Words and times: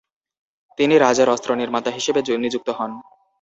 তিনি 0.77 0.95
রাজার 0.97 1.29
অস্ত্র 1.29 1.49
নির্মাতা 1.55 1.89
হিসেবে 1.91 2.19
নিযুক্ত 2.43 2.69
হন। 2.69 2.91